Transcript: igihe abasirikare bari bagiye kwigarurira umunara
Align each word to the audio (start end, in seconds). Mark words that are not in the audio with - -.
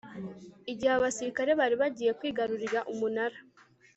igihe 0.71 0.91
abasirikare 0.97 1.51
bari 1.59 1.75
bagiye 1.81 2.11
kwigarurira 2.19 2.79
umunara 2.91 3.37